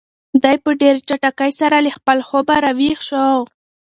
[0.43, 3.29] دی په ډېرې چټکۍ سره له خپل خوبه را ویښ شو.